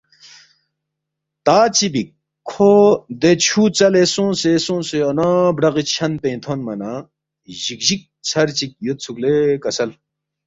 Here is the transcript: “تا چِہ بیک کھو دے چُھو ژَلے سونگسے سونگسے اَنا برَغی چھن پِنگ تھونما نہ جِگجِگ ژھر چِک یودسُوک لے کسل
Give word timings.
“تا 1.45 1.57
چِہ 1.75 1.87
بیک 1.93 2.09
کھو 2.49 2.71
دے 3.21 3.31
چُھو 3.45 3.61
ژَلے 3.77 4.03
سونگسے 4.13 4.51
سونگسے 4.65 4.99
اَنا 5.09 5.29
برَغی 5.55 5.83
چھن 5.93 6.11
پِنگ 6.21 6.39
تھونما 6.43 6.73
نہ 6.81 6.91
جِگجِگ 7.63 8.01
ژھر 8.27 8.47
چِک 8.57 8.71
یودسُوک 8.85 9.17
لے 9.23 9.33
کسل 9.63 9.89